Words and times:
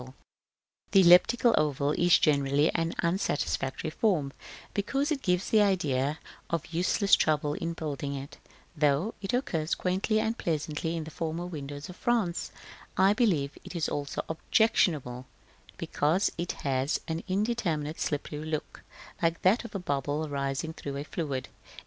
Also, 0.01 0.15
the 0.93 1.01
elliptical 1.01 1.53
oval 1.59 1.91
is 1.91 2.17
generally 2.17 2.73
an 2.73 2.95
unsatisfactory 3.03 3.91
form, 3.91 4.33
because 4.73 5.11
it 5.11 5.21
gives 5.21 5.51
the 5.51 5.61
idea 5.61 6.17
of 6.49 6.65
useless 6.73 7.13
trouble 7.13 7.53
in 7.53 7.73
building 7.73 8.15
it, 8.15 8.39
though 8.75 9.13
it 9.21 9.31
occurs 9.31 9.75
quaintly 9.75 10.19
and 10.19 10.39
pleasantly 10.39 10.95
in 10.97 11.03
the 11.03 11.11
former 11.11 11.45
windows 11.45 11.87
of 11.87 11.95
France: 11.97 12.51
I 12.97 13.13
believe 13.13 13.55
it 13.63 13.75
is 13.75 13.87
also 13.87 14.25
objectionable 14.27 15.27
because 15.77 16.31
it 16.35 16.53
has 16.63 16.99
an 17.07 17.21
indeterminate, 17.27 17.99
slippery 17.99 18.43
look, 18.43 18.81
like 19.21 19.43
that 19.43 19.63
of 19.63 19.75
a 19.75 19.79
bubble 19.79 20.27
rising 20.27 20.73
through 20.73 20.97
a 20.97 21.03
fluid. 21.03 21.47